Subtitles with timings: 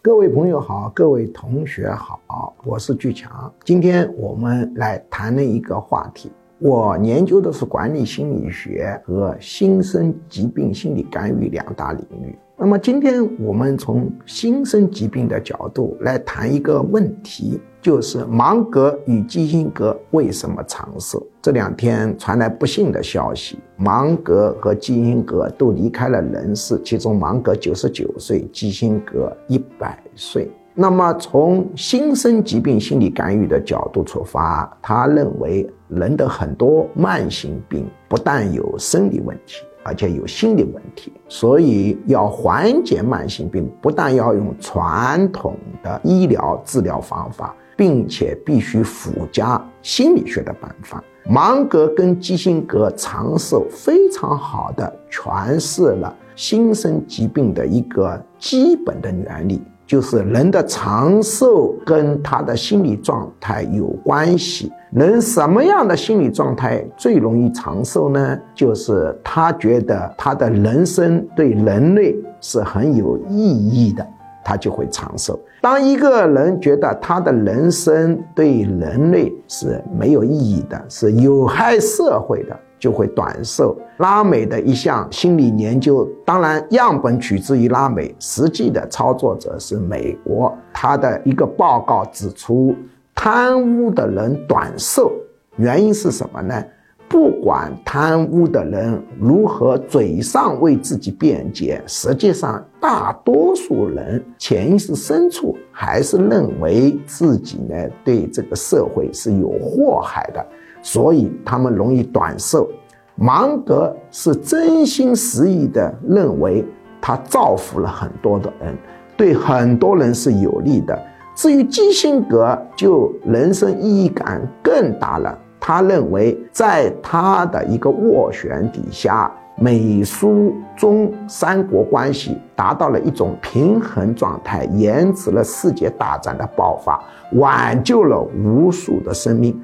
[0.00, 3.52] 各位朋友好，各位同学好，我是巨强。
[3.64, 6.30] 今天我们来谈论一个话题。
[6.60, 12.38] 我研究的是管理心理学和新生疾病心理干预两大领域。
[12.60, 21.24] 那么今天我们从新生疾病的角度来谈一个问题，就是芒格与基辛格为什么长寿？
[21.40, 30.50] 这两天传来不幸的消息，芒格和基辛格都离开了人世，其中芒格九十九岁，基辛格一百岁。
[30.74, 39.62] 那么从新生疾病心理干预的角度出发，他认为人的很多慢性病不但有生理问题。
[39.88, 51.02] 而且有心理问题，所以要缓解慢性病，不但要用传统的医疗治疗方法，并且必须附加心理学的办法。
[51.24, 59.62] 芒格跟基辛格长寿非常好的诠释了新生疾病的一个基本的原理。
[59.88, 64.70] 就是人的长寿跟他的心理状态有关系。
[64.90, 68.38] 人什么样的心理状态最容易长寿呢？
[68.54, 74.06] 就是他觉得他的人生对人类是很有意义的，
[74.44, 75.40] 他就会长寿。
[75.62, 82.54] 当一个人觉得他的人生对人类是没有意义的，是有害社会的。
[82.78, 83.76] 就会短寿。
[83.98, 90.56] 拉美的一项心理研究，当然样本取自于拉美，实际的操作者是美国。
[90.72, 92.74] 他的一个报告指出，
[93.14, 95.12] 贪污的人短寿，
[95.56, 96.64] 原因是什么呢？
[97.10, 110.46] 不管贪污的人如何嘴上为自己辩解，实际上大多数人潜意识深处还是认为自己呢对这个社会是有祸害的。
[110.90, 112.66] 所以他们容易短寿。
[113.14, 116.64] 芒格是真心实意的认为
[116.98, 118.74] 他造福了很多的人，
[119.14, 120.98] 对很多人是有利的。
[121.34, 125.38] 至于基辛格，就人生意义感更大了。
[125.60, 136.98] 他认为在他的一个斡旋底下，美苏中三国关系达到了一种平衡状态，延迟了世界大战的爆发，
[137.32, 139.60] 挽救了无数的生命。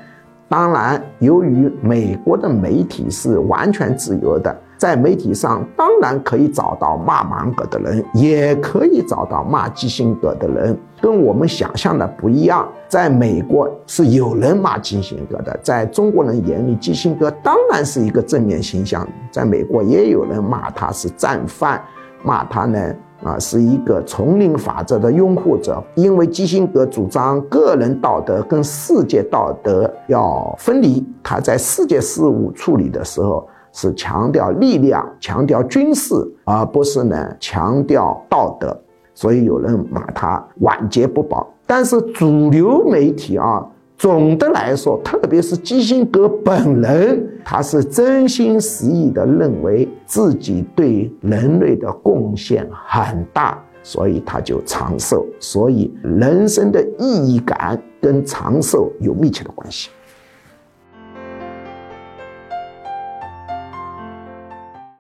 [0.49, 12.69] 当然，由于美国的媒体是完全自由的，在媒体上当然可以找到骂芒格的人，也可以找到骂基辛格的人，跟我们想象的不一样。
[12.89, 19.07] 在美国是有人骂基辛格的，在中国人眼里，基辛格当然是一个正面形象。
[19.33, 21.83] 在美国也有人骂他是战犯，
[22.23, 22.95] 骂他呢。
[23.25, 31.05] 啊，是一个丛林法则的拥护者，因为基辛格主张个人道德跟世界道德要分离。
[31.23, 36.15] 他在世界事务处理的时候是强调力量、强调军事，
[36.45, 38.79] 而不是呢强调道德。
[39.15, 41.49] 所以有人骂他晚节不保。
[41.67, 43.67] 但是主流媒体啊。
[43.97, 55.25] 总的来说，特别是基辛格本人，他是真心实意的认为自己对人类的贡献很大，所以他就长寿。
[55.41, 59.89] 所以，人生的意义感跟长寿有密切的关系。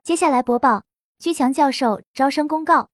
[0.02, 0.82] 接下来播报
[1.18, 2.93] 居强教授招生公告。